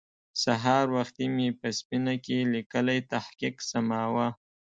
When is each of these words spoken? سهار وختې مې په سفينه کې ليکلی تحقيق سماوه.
سهار 0.43 0.85
وختې 0.97 1.25
مې 1.35 1.47
په 1.59 1.67
سفينه 1.77 2.13
کې 2.25 2.37
ليکلی 2.53 2.99
تحقيق 3.13 3.55
سماوه. 3.71 4.27